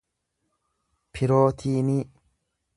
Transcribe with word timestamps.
pirootiinii 1.13 2.01